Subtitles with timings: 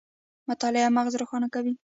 [0.49, 1.73] مطالعه مغز روښانه کوي